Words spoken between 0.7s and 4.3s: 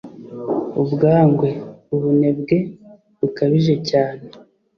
ubwangwe: ubunebwe. bukabije cyane